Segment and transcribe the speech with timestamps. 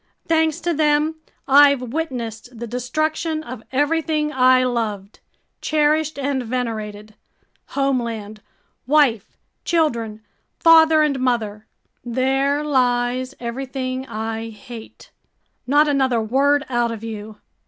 [0.27, 1.17] Thanks to them,
[1.47, 5.19] I've witnessed the destruction of everything I loved,
[5.61, 8.41] cherished, and venerated—homeland,
[8.87, 10.23] wife, children,
[10.57, 11.67] father, and mother!
[12.03, 15.11] There lies everything I hate!
[15.67, 17.37] Not another word out of you!"